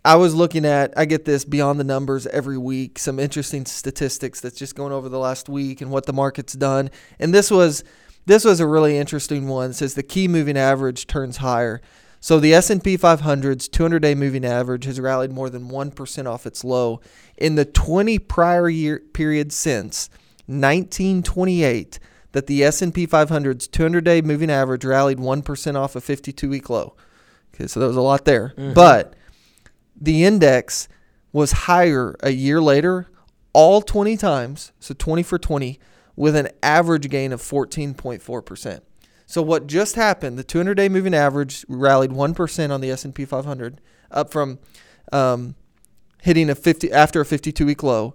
I 0.06 0.14
was 0.14 0.36
looking 0.36 0.64
at, 0.64 0.96
I 0.96 1.04
get 1.04 1.24
this 1.24 1.44
beyond 1.44 1.80
the 1.80 1.84
numbers 1.84 2.28
every 2.28 2.56
week, 2.56 2.96
some 2.96 3.18
interesting 3.18 3.66
statistics 3.66 4.40
that's 4.40 4.56
just 4.56 4.76
going 4.76 4.92
over 4.92 5.08
the 5.08 5.18
last 5.18 5.48
week 5.48 5.80
and 5.80 5.90
what 5.90 6.06
the 6.06 6.12
market's 6.12 6.52
done. 6.52 6.90
And 7.18 7.34
this 7.34 7.50
was 7.50 7.82
this 8.26 8.44
was 8.44 8.60
a 8.60 8.66
really 8.66 8.96
interesting 8.98 9.48
one. 9.48 9.70
It 9.70 9.74
says 9.74 9.94
the 9.94 10.04
key 10.04 10.28
moving 10.28 10.56
average 10.56 11.08
turns 11.08 11.38
higher. 11.38 11.80
So 12.20 12.38
the 12.38 12.54
S&P 12.54 12.96
500's 12.96 13.68
200-day 13.68 14.14
moving 14.14 14.44
average 14.44 14.84
has 14.84 15.00
rallied 15.00 15.32
more 15.32 15.50
than 15.50 15.68
1% 15.68 16.26
off 16.26 16.46
its 16.46 16.64
low 16.64 17.00
in 17.36 17.56
the 17.56 17.64
20 17.64 18.18
prior 18.20 18.68
year 18.68 19.00
period 19.12 19.52
since 19.52 20.08
1928 20.46 21.98
that 22.32 22.46
the 22.46 22.62
S&P 22.64 23.06
500's 23.06 23.68
200-day 23.68 24.22
moving 24.22 24.50
average 24.50 24.84
rallied 24.84 25.18
1% 25.18 25.76
off 25.76 25.96
a 25.96 26.00
52-week 26.00 26.70
low. 26.70 26.94
Okay, 27.54 27.66
so 27.66 27.80
that 27.80 27.86
was 27.86 27.96
a 27.96 28.02
lot 28.02 28.24
there. 28.24 28.54
Mm-hmm. 28.56 28.74
But 28.74 29.14
the 30.00 30.24
index 30.24 30.88
was 31.32 31.52
higher 31.52 32.16
a 32.20 32.30
year 32.30 32.60
later, 32.60 33.08
all 33.52 33.82
20 33.82 34.16
times, 34.16 34.72
so 34.78 34.94
20 34.96 35.22
for 35.22 35.38
20, 35.38 35.78
with 36.14 36.36
an 36.36 36.48
average 36.62 37.08
gain 37.10 37.32
of 37.32 37.42
14.4%. 37.42 38.80
So 39.26 39.42
what 39.42 39.66
just 39.66 39.96
happened? 39.96 40.38
The 40.38 40.44
200-day 40.44 40.88
moving 40.88 41.14
average 41.14 41.64
rallied 41.68 42.10
1% 42.10 42.70
on 42.70 42.80
the 42.80 42.90
S&P 42.90 43.24
500, 43.24 43.80
up 44.10 44.30
from 44.30 44.58
um, 45.12 45.56
hitting 46.22 46.48
a 46.48 46.54
50 46.54 46.92
after 46.92 47.20
a 47.20 47.24
52-week 47.24 47.82
low. 47.82 48.14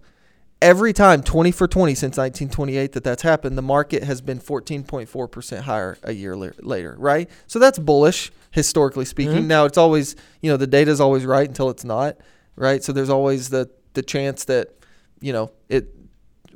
Every 0.61 0.93
time, 0.93 1.23
20 1.23 1.51
for 1.51 1.67
20 1.67 1.95
since 1.95 2.17
1928 2.17 2.91
that 2.91 3.03
that's 3.03 3.23
happened, 3.23 3.57
the 3.57 3.63
market 3.63 4.03
has 4.03 4.21
been 4.21 4.39
14.4% 4.39 5.61
higher 5.61 5.97
a 6.03 6.11
year 6.11 6.35
later, 6.35 6.95
right? 6.99 7.27
So 7.47 7.57
that's 7.57 7.79
bullish 7.79 8.31
historically 8.51 9.05
speaking. 9.05 9.37
Mm-hmm. 9.37 9.47
Now 9.47 9.65
it's 9.65 9.77
always 9.77 10.15
you 10.41 10.51
know 10.51 10.57
the 10.57 10.67
data 10.67 10.91
is 10.91 11.01
always 11.01 11.25
right 11.25 11.47
until 11.47 11.69
it's 11.69 11.83
not 11.83 12.17
right. 12.55 12.83
So 12.83 12.93
there's 12.93 13.09
always 13.09 13.49
the 13.49 13.69
the 13.93 14.03
chance 14.03 14.45
that 14.45 14.69
you 15.19 15.33
know 15.33 15.51
it 15.69 15.95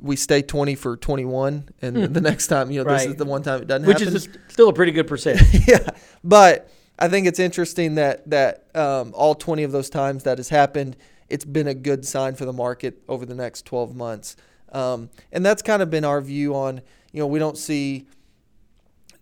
we 0.00 0.16
stay 0.16 0.42
20 0.42 0.74
for 0.74 0.96
21 0.96 1.68
and 1.80 1.96
mm. 1.96 2.12
the 2.12 2.20
next 2.20 2.48
time 2.48 2.70
you 2.70 2.82
know 2.82 2.84
right. 2.84 2.98
this 2.98 3.06
is 3.06 3.16
the 3.16 3.24
one 3.24 3.42
time 3.42 3.62
it 3.62 3.68
doesn't 3.68 3.86
which 3.86 4.00
happen. 4.00 4.14
is 4.14 4.28
still 4.48 4.68
a 4.68 4.72
pretty 4.72 4.92
good 4.92 5.06
percent 5.06 5.40
yeah 5.66 5.88
but 6.22 6.70
i 6.98 7.08
think 7.08 7.26
it's 7.26 7.38
interesting 7.38 7.94
that 7.94 8.28
that 8.28 8.66
um, 8.76 9.12
all 9.14 9.34
20 9.34 9.62
of 9.62 9.72
those 9.72 9.88
times 9.88 10.24
that 10.24 10.36
has 10.36 10.50
happened 10.50 10.96
it's 11.28 11.44
been 11.44 11.68
a 11.68 11.74
good 11.74 12.04
sign 12.04 12.34
for 12.34 12.44
the 12.44 12.52
market 12.52 13.02
over 13.08 13.26
the 13.26 13.34
next 13.34 13.64
12 13.66 13.94
months 13.94 14.36
um, 14.72 15.10
and 15.32 15.44
that's 15.44 15.62
kind 15.62 15.82
of 15.82 15.90
been 15.90 16.04
our 16.04 16.20
view 16.20 16.54
on 16.54 16.80
you 17.12 17.20
know 17.20 17.26
we 17.26 17.38
don't 17.38 17.58
see 17.58 18.06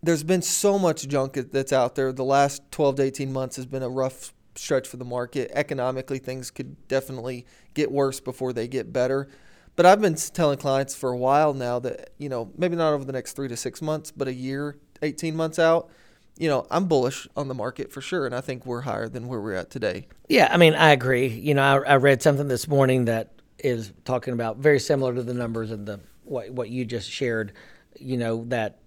there's 0.05 0.23
been 0.23 0.43
so 0.43 0.79
much 0.79 1.09
junk 1.09 1.33
that's 1.51 1.73
out 1.73 1.95
there. 1.95 2.13
The 2.13 2.25
last 2.25 2.63
12 2.71 2.97
to 2.97 3.03
18 3.05 3.33
months 3.33 3.57
has 3.57 3.65
been 3.65 3.83
a 3.83 3.89
rough 3.89 4.35
stretch 4.55 4.87
for 4.87 4.99
the 4.99 5.05
market. 5.05 5.51
Economically, 5.55 6.19
things 6.19 6.51
could 6.51 6.87
definitely 6.89 7.47
get 7.73 7.91
worse 7.91 8.21
before 8.21 8.53
they 8.53 8.69
get 8.69 8.93
better. 8.93 9.29
But 9.77 9.87
I've 9.87 10.01
been 10.01 10.15
telling 10.15 10.59
clients 10.59 10.95
for 10.95 11.11
a 11.11 11.17
while 11.17 11.55
now 11.55 11.79
that, 11.81 12.11
you 12.19 12.29
know, 12.29 12.53
maybe 12.57 12.77
not 12.77 12.93
over 12.93 13.05
the 13.05 13.13
next 13.13 13.33
three 13.33 13.49
to 13.49 13.57
six 13.57 13.81
months, 13.81 14.11
but 14.11 14.29
a 14.29 14.35
year, 14.35 14.77
18 15.03 15.35
months 15.35 15.59
out, 15.59 15.91
you 16.37 16.49
know, 16.49 16.67
I'm 16.71 16.87
bullish 16.87 17.29
on 17.37 17.49
the 17.49 17.55
market 17.55 17.93
for 17.93 18.01
sure. 18.01 18.27
And 18.27 18.35
I 18.35 18.41
think 18.41 18.67
we're 18.67 18.81
higher 18.81 19.09
than 19.09 19.29
where 19.29 19.41
we're 19.41 19.55
at 19.55 19.71
today. 19.71 20.09
Yeah, 20.29 20.49
I 20.51 20.57
mean, 20.57 20.75
I 20.75 20.91
agree. 20.91 21.29
You 21.29 21.55
know, 21.55 21.63
I, 21.63 21.93
I 21.93 21.97
read 21.97 22.23
something 22.23 22.49
this 22.49 22.67
morning 22.67 23.05
that 23.07 23.33
is 23.59 23.93
talking 24.05 24.35
about 24.35 24.59
very 24.59 24.81
similar 24.81 25.15
to 25.15 25.23
the 25.23 25.35
numbers 25.35 25.71
and 25.71 25.87
the 25.87 26.01
what, 26.25 26.51
what 26.51 26.71
you 26.71 26.85
just 26.85 27.11
shared, 27.11 27.53
you 27.99 28.17
know, 28.17 28.45
that 28.49 28.79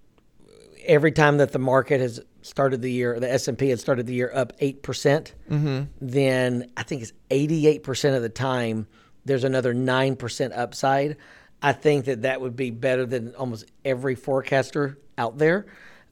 every 0.86 1.12
time 1.12 1.38
that 1.38 1.52
the 1.52 1.60
market 1.60 2.02
has 2.02 2.20
started 2.42 2.82
the 2.82 2.92
year, 2.92 3.20
the 3.20 3.32
S 3.32 3.48
and 3.48 3.58
P 3.58 3.70
has 3.70 3.80
started 3.80 4.08
the 4.08 4.14
year 4.14 4.32
up 4.34 4.54
eight 4.60 4.84
percent, 4.84 5.34
mm-hmm. 5.50 5.84
then 6.02 6.72
I 6.76 6.84
think 6.84 7.02
it's 7.02 7.14
eighty 7.30 7.68
eight 7.68 7.84
percent 7.84 8.16
of 8.16 8.22
the 8.22 8.30
time 8.30 8.88
there's 9.26 9.44
another 9.44 9.74
nine 9.74 10.16
percent 10.16 10.54
upside. 10.54 11.18
I 11.62 11.74
think 11.74 12.06
that 12.06 12.22
that 12.22 12.40
would 12.40 12.56
be 12.56 12.72
better 12.72 13.06
than 13.06 13.36
almost 13.36 13.66
every 13.84 14.16
forecaster 14.16 14.98
out 15.18 15.38
there. 15.38 15.66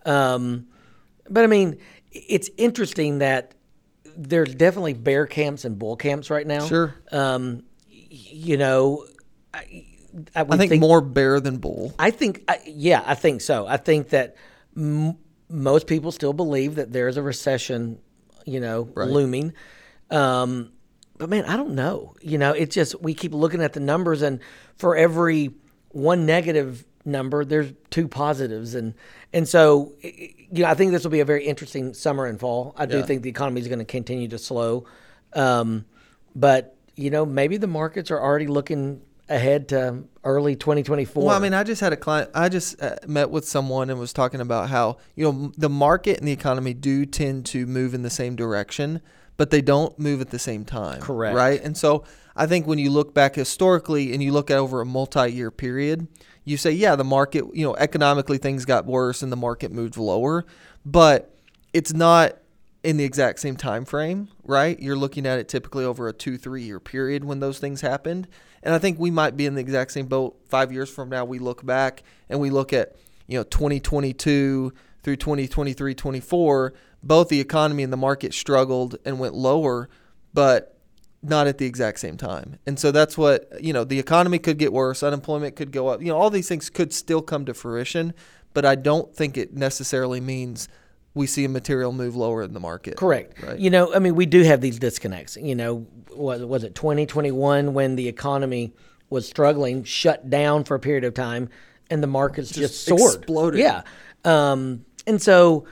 Um, 0.06 0.68
but 1.30 1.44
I 1.44 1.48
mean, 1.48 1.78
it's 2.12 2.50
interesting 2.58 3.20
that 3.20 3.54
there's 4.18 4.56
definitely 4.56 4.94
bear 4.94 5.26
camps 5.26 5.66
and 5.66 5.78
bull 5.78 5.96
camps 5.96 6.30
right 6.30 6.48
now. 6.48 6.66
Sure. 6.66 6.96
Um, 7.12 7.64
you 7.90 8.58
know, 8.58 9.06
I, 9.54 9.86
I, 10.34 10.42
I 10.42 10.58
think, 10.58 10.70
think, 10.70 10.82
more 10.82 11.02
bear 11.02 11.40
than 11.40 11.58
bull. 11.58 11.94
I 12.00 12.12
think, 12.12 12.44
I, 12.48 12.60
yeah, 12.66 13.04
I 13.06 13.16
think 13.16 13.42
so. 13.42 13.68
I 13.68 13.78
think 13.78 14.10
that 14.10 14.38
m- 14.78 15.18
most 15.50 15.88
people 15.88 16.12
still 16.12 16.34
believe 16.34 16.76
that 16.76 16.94
there's 16.94 17.18
a 17.18 17.22
recession, 17.22 18.00
you 18.46 18.60
know, 18.60 18.90
right. 18.96 19.10
looming. 19.10 19.54
Um, 20.10 20.72
but 21.18 21.30
man, 21.30 21.46
I 21.46 21.58
don't 21.58 21.76
know. 21.76 22.16
You 22.22 22.38
know, 22.38 22.52
it's 22.52 22.76
just 22.76 23.02
we 23.02 23.14
keep 23.14 23.34
looking 23.34 23.62
at 23.62 23.74
the 23.74 23.80
numbers, 23.80 24.22
and 24.22 24.40
for 24.78 24.96
every 24.96 25.54
one 25.90 26.26
negative 26.26 26.86
number, 27.06 27.46
there's 27.46 27.74
two 27.90 28.08
positives, 28.08 28.76
and 28.76 28.94
and 29.34 29.48
so 29.48 29.94
you 30.02 30.64
know, 30.64 30.66
I 30.66 30.74
think 30.74 30.92
this 30.92 31.04
will 31.04 31.12
be 31.12 31.20
a 31.20 31.26
very 31.26 31.46
interesting 31.46 31.94
summer 31.94 32.26
and 32.26 32.40
fall. 32.40 32.74
I 32.78 32.86
do 32.86 32.98
yeah. 32.98 33.06
think 33.06 33.22
the 33.22 33.30
economy 33.30 33.62
is 33.62 33.68
going 33.68 33.80
to 33.80 33.86
continue 33.86 34.28
to 34.30 34.38
slow, 34.38 34.86
um, 35.34 35.86
but 36.36 36.76
you 36.96 37.10
know, 37.10 37.26
maybe 37.26 37.58
the 37.58 37.68
markets 37.68 38.12
are 38.12 38.20
already 38.20 38.48
looking 38.48 39.02
ahead 39.28 39.70
to 39.70 40.04
early 40.24 40.56
2024. 40.56 41.26
Well, 41.26 41.36
I 41.36 41.40
mean, 41.40 41.54
I 41.54 41.64
just 41.64 41.82
had 41.82 41.94
a 41.94 41.98
client. 41.98 42.30
I 42.34 42.50
just 42.50 42.82
uh, 42.82 42.96
met 43.08 43.30
with 43.30 43.48
someone 43.48 43.90
and 43.90 44.00
was 44.00 44.14
talking 44.14 44.42
about 44.42 44.70
how 44.70 44.98
you 45.16 45.26
know 45.26 45.52
the 45.58 45.70
market 45.70 46.20
and 46.20 46.28
the 46.28 46.32
economy 46.32 46.74
do 46.74 47.06
tend 47.06 47.46
to 47.48 47.66
move 47.66 47.94
in 47.94 48.04
the 48.04 48.10
same 48.10 48.36
direction, 48.36 49.02
but 49.38 49.50
they 49.50 49.62
don't 49.62 49.98
move 50.00 50.22
at 50.22 50.30
the 50.30 50.40
same 50.40 50.66
time. 50.66 51.02
Correct. 51.02 51.36
Right. 51.36 51.62
And 51.62 51.78
so 51.78 52.04
I 52.36 52.48
think 52.48 52.68
when 52.68 52.80
you 52.80 52.90
look 52.90 53.14
back 53.14 53.36
historically 53.36 54.14
and 54.14 54.22
you 54.22 54.32
look 54.32 54.52
at 54.52 54.58
over 54.58 54.82
a 54.82 54.86
multi-year 54.86 55.52
period, 55.52 56.08
you 56.46 56.58
say, 56.58 56.72
yeah, 56.72 56.96
the 56.96 57.04
market, 57.04 57.44
you 57.54 57.66
know, 57.66 57.76
economically 57.76 58.38
things 58.38 58.66
got 58.66 58.86
worse 58.86 59.22
and 59.22 59.32
the 59.32 59.36
market 59.38 59.72
moved 59.72 59.98
lower, 59.98 60.46
but 60.86 61.36
it's 61.74 61.94
not 61.94 62.38
in 62.84 62.98
the 62.98 63.04
exact 63.04 63.40
same 63.40 63.58
time 63.58 63.84
frame, 63.84 64.30
right? 64.44 64.80
You're 64.80 64.96
looking 64.96 65.26
at 65.26 65.40
it 65.40 65.50
typically 65.50 65.84
over 65.84 66.08
a 66.08 66.14
two, 66.14 66.38
three 66.38 66.62
year 66.62 66.80
period 66.80 67.26
when 67.26 67.40
those 67.40 67.58
things 67.58 67.82
happened. 67.82 68.28
And 68.62 68.74
I 68.74 68.80
think 68.80 69.00
we 69.00 69.12
might 69.12 69.36
be 69.36 69.48
in 69.48 69.56
the 69.56 69.62
exact 69.62 69.92
same 69.92 70.06
boat 70.06 70.38
five 70.48 70.72
years 70.72 70.90
from 70.90 71.10
now. 71.10 71.26
We 71.26 71.40
look 71.40 71.66
back 71.66 72.04
and 72.30 72.40
we 72.40 72.52
look 72.52 72.74
at, 72.74 72.96
you 73.28 73.40
know, 73.40 73.44
2022 73.44 74.72
through 75.02 75.16
2023, 75.16 75.96
24, 75.96 76.74
both 77.04 77.30
the 77.30 77.40
economy 77.40 77.84
and 77.84 77.92
the 77.92 77.98
market 77.98 78.34
struggled 78.34 78.98
and 79.04 79.20
went 79.20 79.34
lower, 79.34 79.90
but 80.34 80.75
not 81.30 81.48
at 81.48 81.58
the 81.58 81.66
exact 81.66 82.00
same 82.00 82.18
time. 82.18 82.58
And 82.66 82.80
so 82.80 82.92
that's 82.92 83.18
what, 83.18 83.52
you 83.62 83.74
know, 83.74 83.84
the 83.84 84.00
economy 84.00 84.40
could 84.40 84.58
get 84.58 84.72
worse, 84.74 85.04
unemployment 85.04 85.56
could 85.56 85.72
go 85.72 85.88
up. 85.88 86.02
You 86.02 86.10
know, 86.10 86.18
all 86.18 86.30
these 86.30 86.48
things 86.48 86.70
could 86.70 86.94
still 86.94 87.22
come 87.22 87.46
to 87.46 87.54
fruition, 87.54 88.14
but 88.54 88.66
I 88.66 88.76
don't 88.76 89.14
think 89.14 89.38
it 89.38 89.54
necessarily 89.54 90.22
means 90.22 90.70
we 91.16 91.26
see 91.28 91.46
a 91.46 91.50
material 91.50 91.94
move 91.94 92.16
lower 92.16 92.44
in 92.44 92.54
the 92.54 92.60
market. 92.60 92.98
Correct. 92.98 93.42
Right. 93.42 93.58
You 93.58 93.70
know, 93.70 93.94
I 93.94 94.00
mean, 94.00 94.16
we 94.16 94.26
do 94.26 94.44
have 94.44 94.62
these 94.62 94.78
disconnects. 94.78 95.38
You 95.38 95.56
know, 95.56 95.88
was, 96.14 96.44
was 96.44 96.64
it 96.64 96.76
2021 96.76 97.74
when 97.74 97.96
the 97.96 98.08
economy 98.08 98.74
was 99.10 99.28
struggling, 99.28 99.84
shut 99.84 100.30
down 100.30 100.66
for 100.66 100.76
a 100.76 100.80
period 100.80 101.06
of 101.06 101.14
time, 101.14 101.50
and 101.90 102.04
the 102.04 102.08
markets 102.08 102.50
just, 102.50 102.60
Just 102.60 102.86
soared, 102.86 103.16
exploded. 103.16 103.60
Yeah, 103.62 103.82
um, 104.24 104.86
and 105.08 105.22
so. 105.22 105.66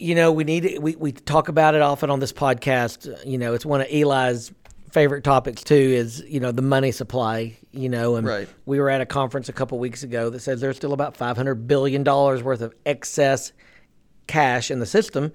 You 0.00 0.14
know, 0.14 0.30
we 0.30 0.44
need 0.44 0.78
we 0.78 0.94
we 0.94 1.10
talk 1.10 1.48
about 1.48 1.74
it 1.74 1.82
often 1.82 2.08
on 2.08 2.20
this 2.20 2.32
podcast. 2.32 3.26
You 3.26 3.36
know, 3.36 3.54
it's 3.54 3.66
one 3.66 3.80
of 3.80 3.88
Eli's 3.90 4.50
favorite 4.90 5.24
topics 5.24 5.62
too. 5.64 5.74
Is 5.74 6.22
you 6.26 6.40
know 6.40 6.52
the 6.52 6.62
money 6.62 6.92
supply. 6.92 7.56
You 7.72 7.88
know, 7.88 8.16
and 8.16 8.26
Right. 8.26 8.48
we 8.66 8.80
were 8.80 8.90
at 8.90 9.00
a 9.00 9.06
conference 9.06 9.48
a 9.48 9.52
couple 9.52 9.78
weeks 9.78 10.02
ago 10.02 10.30
that 10.30 10.40
says 10.40 10.60
there's 10.60 10.76
still 10.76 10.92
about 10.92 11.16
500 11.16 11.66
billion 11.68 12.02
dollars 12.02 12.42
worth 12.42 12.60
of 12.60 12.74
excess 12.86 13.52
cash 14.26 14.70
in 14.70 14.78
the 14.80 14.86
system. 14.86 15.32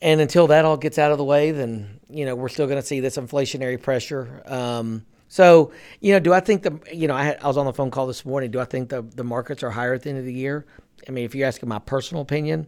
And 0.00 0.20
until 0.20 0.46
that 0.48 0.64
all 0.64 0.76
gets 0.76 0.98
out 0.98 1.12
of 1.12 1.18
the 1.18 1.24
way, 1.24 1.50
then 1.52 2.00
you 2.08 2.24
know 2.24 2.34
we're 2.34 2.48
still 2.48 2.66
going 2.66 2.80
to 2.80 2.86
see 2.86 3.00
this 3.00 3.16
inflationary 3.16 3.80
pressure. 3.80 4.42
Um, 4.46 5.04
so 5.28 5.72
you 6.00 6.12
know, 6.12 6.18
do 6.18 6.32
I 6.32 6.40
think 6.40 6.62
the 6.62 6.78
you 6.92 7.06
know 7.08 7.14
I, 7.14 7.24
had, 7.24 7.38
I 7.42 7.46
was 7.46 7.56
on 7.56 7.66
the 7.66 7.72
phone 7.72 7.90
call 7.90 8.06
this 8.06 8.24
morning. 8.24 8.50
Do 8.50 8.60
I 8.60 8.64
think 8.64 8.88
the 8.88 9.02
the 9.02 9.24
markets 9.24 9.62
are 9.62 9.70
higher 9.70 9.94
at 9.94 10.02
the 10.02 10.10
end 10.10 10.18
of 10.18 10.24
the 10.24 10.32
year? 10.32 10.66
I 11.06 11.10
mean, 11.10 11.24
if 11.24 11.34
you're 11.34 11.46
asking 11.48 11.68
my 11.68 11.78
personal 11.78 12.22
opinion, 12.22 12.66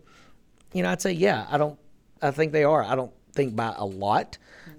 you 0.72 0.82
know, 0.82 0.90
I'd 0.90 1.00
say 1.02 1.12
yeah. 1.12 1.46
I 1.50 1.58
don't. 1.58 1.78
I 2.22 2.30
think 2.30 2.52
they 2.52 2.64
are. 2.64 2.82
I 2.82 2.94
don't 2.94 3.12
think 3.34 3.54
by 3.56 3.74
a 3.76 3.84
lot, 3.84 4.38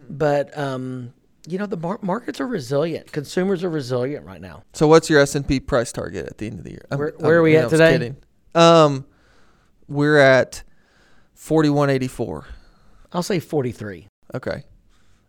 but 0.09 0.57
um, 0.57 1.13
you 1.47 1.57
know, 1.57 1.65
the 1.65 1.77
mar- 1.77 2.00
markets 2.01 2.39
are 2.41 2.47
resilient. 2.47 3.12
Consumers 3.12 3.63
are 3.63 3.69
resilient 3.69 4.25
right 4.25 4.41
now. 4.41 4.63
So 4.74 4.88
what's 4.88 5.09
your 5.09 5.19
S 5.19 5.35
and 5.35 5.47
P 5.47 5.59
price 5.59 5.91
target 5.91 6.25
at 6.27 6.38
the 6.39 6.47
end 6.47 6.59
of 6.59 6.65
the 6.65 6.71
year? 6.71 6.85
I'm- 6.89 7.00
Where- 7.00 7.13
I'm- 7.19 7.25
are 7.25 7.41
we 7.41 7.55
at 7.57 7.63
know, 7.65 7.69
today? 7.69 7.91
kidding. 7.91 8.17
Um, 8.55 9.05
we're 9.88 10.17
at 10.17 10.63
forty 11.33 11.69
one 11.69 11.89
eighty 11.89 12.07
four. 12.07 12.45
I'll 13.12 13.24
say 13.24 13.39
43. 13.39 14.07
Okay, 14.33 14.63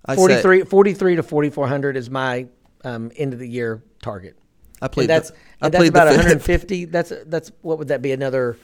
I 0.06 0.14
say- 0.14 0.42
43, 0.42 0.62
43 0.64 1.16
to 1.16 1.22
4400 1.22 1.96
is 1.96 2.10
my 2.10 2.46
um, 2.84 3.12
end 3.16 3.32
of 3.32 3.38
the 3.38 3.48
year 3.48 3.82
target. 4.02 4.36
I 4.82 4.88
played. 4.88 5.08
that's 5.08 5.30
the, 5.30 5.36
I 5.60 5.68
that's 5.68 5.76
played 5.80 5.88
about 5.90 6.06
150. 6.08 6.86
That's 6.86 7.12
that's 7.26 7.52
what 7.62 7.78
would 7.78 7.88
that 7.88 8.02
be? 8.02 8.12
Another 8.12 8.54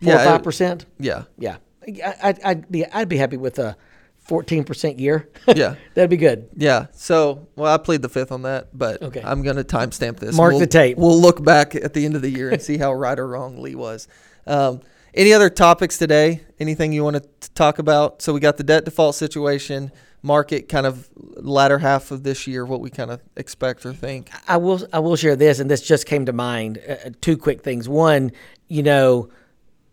four 0.00 0.12
Yeah, 0.14 0.22
or 0.22 0.24
five 0.24 0.42
percent. 0.42 0.86
Yeah, 0.98 1.24
Yeah, 1.38 1.56
I, 1.86 2.14
I'd, 2.22 2.42
I'd 2.42 2.70
be 2.70 2.86
I'd 2.86 3.08
be 3.08 3.16
happy 3.16 3.36
with 3.36 3.58
a 3.58 3.76
14 4.24 4.64
percent 4.64 4.98
year. 4.98 5.28
Yeah. 5.54 5.74
that'd 5.94 6.10
be 6.10 6.16
good. 6.16 6.48
yeah. 6.56 6.86
So, 6.92 7.48
well, 7.56 7.72
I 7.74 7.78
played 7.78 8.02
the 8.02 8.08
fifth 8.08 8.30
on 8.32 8.42
that, 8.42 8.68
but 8.76 9.02
Okay. 9.02 9.22
I'm 9.24 9.42
gonna 9.42 9.64
timestamp 9.64 10.18
this. 10.20 10.36
Mark 10.36 10.52
We'll- 10.52 10.60
the 10.60 10.66
tape. 10.66 10.96
We'll 10.98 11.20
look 11.20 11.42
back 11.42 11.74
at 11.74 11.92
the 11.94 12.04
end 12.04 12.14
of 12.14 12.22
the 12.22 12.30
year 12.30 12.50
and 12.50 12.62
see 12.62 12.78
how 12.78 12.92
right 12.94 13.18
or 13.18 13.26
wrong 13.26 13.60
Lee 13.60 13.74
was. 13.74 14.06
Um, 14.46 14.80
any 15.14 15.32
other 15.32 15.50
topics 15.50 15.98
today? 15.98 16.42
Anything 16.58 16.92
you 16.92 17.04
want 17.04 17.16
to 17.16 17.50
talk 17.52 17.78
about? 17.78 18.22
So 18.22 18.32
we 18.32 18.40
got 18.40 18.56
the 18.56 18.62
debt 18.64 18.84
default 18.86 19.14
situation, 19.14 19.90
market 20.22 20.68
kind 20.70 20.86
of 20.86 21.10
latter 21.36 21.78
half 21.80 22.10
of 22.12 22.22
this 22.22 22.46
year, 22.46 22.64
what 22.64 22.80
we 22.80 22.88
kind 22.88 23.10
of 23.10 23.20
expect 23.36 23.84
or 23.84 23.92
think. 23.92 24.30
I 24.48 24.56
will 24.56 24.80
I 24.92 25.00
will 25.00 25.16
share 25.16 25.36
this, 25.36 25.58
and 25.58 25.70
this 25.70 25.82
just 25.82 26.06
came 26.06 26.24
to 26.26 26.32
mind. 26.32 26.78
Uh, 26.88 26.92
uh, 26.92 27.10
two 27.20 27.36
quick 27.36 27.62
things. 27.62 27.88
One, 27.88 28.30
you 28.68 28.82
know, 28.82 29.28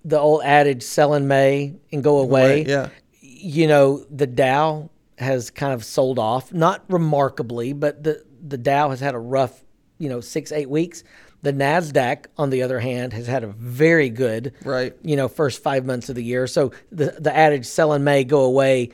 the 0.09 0.19
old 0.19 0.41
adage 0.43 0.83
"sell 0.83 1.13
in 1.13 1.27
May 1.27 1.75
and 1.91 2.03
go 2.03 2.17
away." 2.19 2.59
Right, 2.59 2.67
yeah. 2.67 2.89
You 3.21 3.67
know, 3.67 4.05
the 4.09 4.27
Dow 4.27 4.89
has 5.17 5.49
kind 5.49 5.73
of 5.73 5.83
sold 5.83 6.19
off, 6.19 6.53
not 6.53 6.83
remarkably, 6.89 7.73
but 7.73 8.03
the 8.03 8.23
the 8.45 8.57
Dow 8.57 8.89
has 8.89 8.99
had 8.99 9.15
a 9.15 9.19
rough, 9.19 9.63
you 9.97 10.09
know, 10.09 10.21
six 10.21 10.51
eight 10.51 10.69
weeks. 10.69 11.03
The 11.41 11.53
Nasdaq, 11.53 12.25
on 12.37 12.49
the 12.49 12.63
other 12.63 12.79
hand, 12.81 13.13
has 13.13 13.25
had 13.25 13.45
a 13.45 13.47
very 13.47 14.09
good, 14.09 14.53
Right. 14.65 14.93
you 15.03 15.15
know, 15.15 15.29
first 15.29 15.63
five 15.63 15.85
months 15.85 16.09
of 16.09 16.15
the 16.15 16.23
year. 16.23 16.47
So 16.47 16.71
the 16.91 17.15
the 17.19 17.35
adage 17.35 17.65
"sell 17.65 17.93
in 17.93 18.03
May, 18.03 18.23
go 18.25 18.41
away" 18.43 18.89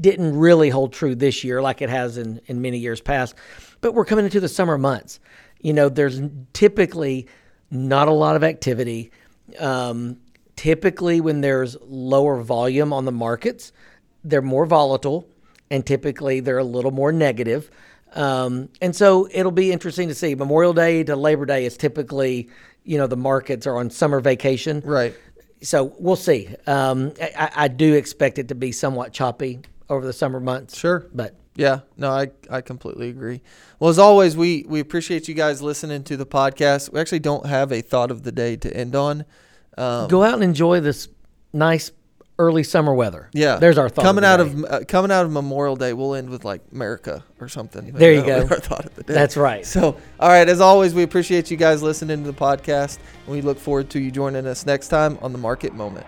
didn't 0.00 0.36
really 0.38 0.70
hold 0.70 0.92
true 0.92 1.14
this 1.14 1.42
year 1.44 1.60
like 1.60 1.82
it 1.82 1.90
has 1.90 2.16
in, 2.18 2.40
in 2.46 2.62
many 2.62 2.78
years 2.78 3.00
past. 3.00 3.34
But 3.80 3.94
we're 3.94 4.04
coming 4.06 4.24
into 4.24 4.40
the 4.40 4.48
summer 4.48 4.78
months. 4.78 5.18
You 5.60 5.72
know, 5.74 5.88
there's 5.88 6.20
typically 6.54 7.26
not 7.70 8.08
a 8.08 8.12
lot 8.12 8.36
of 8.36 8.42
activity. 8.44 9.10
Um, 9.58 10.16
typically, 10.56 11.20
when 11.20 11.40
there's 11.40 11.76
lower 11.82 12.42
volume 12.42 12.92
on 12.92 13.04
the 13.04 13.12
markets, 13.12 13.72
they're 14.24 14.42
more 14.42 14.66
volatile 14.66 15.28
and 15.70 15.84
typically 15.86 16.40
they're 16.40 16.58
a 16.58 16.64
little 16.64 16.90
more 16.90 17.12
negative. 17.12 17.70
Um, 18.14 18.68
and 18.80 18.94
so 18.94 19.26
it'll 19.32 19.50
be 19.52 19.72
interesting 19.72 20.08
to 20.08 20.14
see. 20.14 20.34
Memorial 20.34 20.74
Day 20.74 21.02
to 21.04 21.16
Labor 21.16 21.46
Day 21.46 21.64
is 21.64 21.76
typically, 21.76 22.50
you 22.84 22.98
know, 22.98 23.06
the 23.06 23.16
markets 23.16 23.66
are 23.66 23.76
on 23.78 23.88
summer 23.90 24.20
vacation 24.20 24.82
Right. 24.84 25.14
so 25.62 25.94
we'll 25.98 26.16
see. 26.16 26.54
Um, 26.66 27.12
I, 27.20 27.50
I 27.56 27.68
do 27.68 27.94
expect 27.94 28.38
it 28.38 28.48
to 28.48 28.54
be 28.54 28.70
somewhat 28.70 29.12
choppy 29.12 29.60
over 29.88 30.06
the 30.06 30.12
summer 30.12 30.40
months. 30.40 30.78
Sure. 30.78 31.06
but 31.14 31.34
Yeah, 31.56 31.80
no, 31.96 32.10
I, 32.10 32.30
I 32.50 32.60
completely 32.60 33.08
agree. 33.08 33.40
Well, 33.80 33.88
as 33.88 33.98
always, 33.98 34.36
we, 34.36 34.66
we 34.68 34.78
appreciate 34.78 35.26
you 35.26 35.34
guys 35.34 35.62
listening 35.62 36.04
to 36.04 36.16
the 36.18 36.26
podcast. 36.26 36.92
We 36.92 37.00
actually 37.00 37.20
don't 37.20 37.46
have 37.46 37.72
a 37.72 37.80
thought 37.80 38.10
of 38.10 38.24
the 38.24 38.32
day 38.32 38.56
to 38.56 38.76
end 38.76 38.94
on. 38.94 39.24
Um, 39.78 40.08
go 40.08 40.22
out 40.22 40.34
and 40.34 40.42
enjoy 40.42 40.80
this 40.80 41.08
nice 41.52 41.90
early 42.38 42.62
summer 42.62 42.92
weather. 42.94 43.28
yeah, 43.32 43.56
there's 43.56 43.78
our 43.78 43.88
thought. 43.88 44.04
coming 44.04 44.24
of 44.24 44.30
out 44.30 44.40
of 44.40 44.64
uh, 44.64 44.84
coming 44.86 45.10
out 45.10 45.24
of 45.24 45.30
Memorial 45.32 45.76
Day. 45.76 45.92
We'll 45.92 46.14
end 46.14 46.30
with 46.30 46.44
like 46.44 46.62
America 46.72 47.24
or 47.40 47.48
something. 47.48 47.84
Maybe 47.86 47.98
There 47.98 48.12
you 48.12 48.24
go. 48.24 48.40
Our 48.50 48.58
thought 48.60 48.84
of 48.86 48.94
the 48.94 49.02
day. 49.04 49.14
That's 49.14 49.36
right. 49.36 49.64
So, 49.64 49.96
all 50.20 50.28
right, 50.28 50.48
as 50.48 50.60
always, 50.60 50.94
we 50.94 51.02
appreciate 51.02 51.50
you 51.50 51.56
guys 51.56 51.82
listening 51.82 52.24
to 52.24 52.30
the 52.30 52.36
podcast, 52.36 52.98
and 53.26 53.34
we 53.34 53.40
look 53.42 53.58
forward 53.58 53.90
to 53.90 54.00
you 54.00 54.10
joining 54.10 54.46
us 54.46 54.66
next 54.66 54.88
time 54.88 55.18
on 55.22 55.32
the 55.32 55.38
Market 55.38 55.74
Moment. 55.74 56.06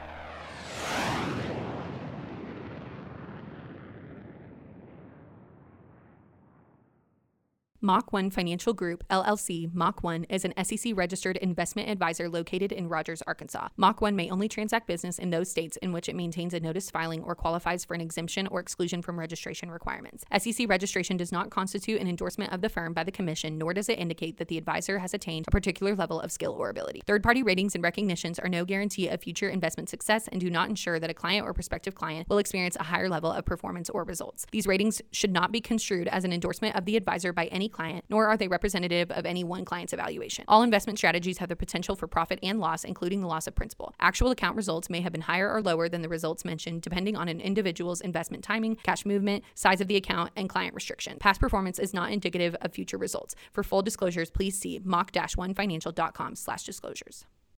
Mach 7.84 8.14
1 8.14 8.30
Financial 8.30 8.72
Group, 8.72 9.06
LLC, 9.10 9.70
Mach 9.74 10.02
1 10.02 10.24
is 10.30 10.46
an 10.46 10.54
SEC 10.64 10.94
registered 10.96 11.36
investment 11.36 11.90
advisor 11.90 12.30
located 12.30 12.72
in 12.72 12.88
Rogers, 12.88 13.20
Arkansas. 13.26 13.68
Mach 13.76 14.00
1 14.00 14.16
may 14.16 14.30
only 14.30 14.48
transact 14.48 14.86
business 14.86 15.18
in 15.18 15.28
those 15.28 15.50
states 15.50 15.76
in 15.82 15.92
which 15.92 16.08
it 16.08 16.16
maintains 16.16 16.54
a 16.54 16.60
notice 16.60 16.90
filing 16.90 17.22
or 17.24 17.34
qualifies 17.34 17.84
for 17.84 17.92
an 17.92 18.00
exemption 18.00 18.46
or 18.46 18.58
exclusion 18.58 19.02
from 19.02 19.18
registration 19.18 19.70
requirements. 19.70 20.24
SEC 20.38 20.66
registration 20.66 21.18
does 21.18 21.30
not 21.30 21.50
constitute 21.50 22.00
an 22.00 22.08
endorsement 22.08 22.54
of 22.54 22.62
the 22.62 22.70
firm 22.70 22.94
by 22.94 23.04
the 23.04 23.12
Commission, 23.12 23.58
nor 23.58 23.74
does 23.74 23.90
it 23.90 23.98
indicate 23.98 24.38
that 24.38 24.48
the 24.48 24.56
advisor 24.56 25.00
has 25.00 25.12
attained 25.12 25.44
a 25.46 25.50
particular 25.50 25.94
level 25.94 26.18
of 26.18 26.32
skill 26.32 26.54
or 26.54 26.70
ability. 26.70 27.02
Third 27.06 27.22
party 27.22 27.42
ratings 27.42 27.74
and 27.74 27.84
recognitions 27.84 28.38
are 28.38 28.48
no 28.48 28.64
guarantee 28.64 29.08
of 29.08 29.20
future 29.20 29.50
investment 29.50 29.90
success 29.90 30.26
and 30.28 30.40
do 30.40 30.48
not 30.48 30.70
ensure 30.70 30.98
that 30.98 31.10
a 31.10 31.14
client 31.14 31.46
or 31.46 31.52
prospective 31.52 31.94
client 31.94 32.30
will 32.30 32.38
experience 32.38 32.78
a 32.80 32.84
higher 32.84 33.10
level 33.10 33.30
of 33.30 33.44
performance 33.44 33.90
or 33.90 34.04
results. 34.04 34.46
These 34.52 34.66
ratings 34.66 35.02
should 35.12 35.34
not 35.34 35.52
be 35.52 35.60
construed 35.60 36.08
as 36.08 36.24
an 36.24 36.32
endorsement 36.32 36.76
of 36.76 36.86
the 36.86 36.96
advisor 36.96 37.34
by 37.34 37.44
any 37.48 37.68
client, 37.74 38.06
nor 38.08 38.26
are 38.26 38.38
they 38.38 38.48
representative 38.48 39.10
of 39.10 39.26
any 39.26 39.44
one 39.44 39.66
client's 39.66 39.92
evaluation. 39.92 40.46
All 40.48 40.62
investment 40.62 40.98
strategies 40.98 41.36
have 41.38 41.50
the 41.50 41.56
potential 41.56 41.94
for 41.94 42.06
profit 42.06 42.38
and 42.42 42.58
loss, 42.58 42.84
including 42.84 43.20
the 43.20 43.26
loss 43.26 43.46
of 43.46 43.54
principal. 43.54 43.92
Actual 44.00 44.30
account 44.30 44.56
results 44.56 44.88
may 44.88 45.02
have 45.02 45.12
been 45.12 45.20
higher 45.20 45.52
or 45.52 45.60
lower 45.60 45.88
than 45.90 46.00
the 46.00 46.08
results 46.08 46.44
mentioned, 46.44 46.80
depending 46.80 47.16
on 47.16 47.28
an 47.28 47.40
individual's 47.40 48.00
investment 48.00 48.42
timing, 48.42 48.76
cash 48.76 49.04
movement, 49.04 49.44
size 49.54 49.82
of 49.82 49.88
the 49.88 49.96
account, 49.96 50.30
and 50.36 50.48
client 50.48 50.74
restriction. 50.74 51.18
Past 51.18 51.40
performance 51.40 51.78
is 51.78 51.92
not 51.92 52.10
indicative 52.10 52.56
of 52.62 52.72
future 52.72 52.96
results. 52.96 53.34
For 53.52 53.62
full 53.62 53.82
disclosures, 53.82 54.30
please 54.30 54.58
see 54.58 54.80
mach-1financial.com 54.84 56.36
slash 56.36 56.62
disclosures. 56.62 57.26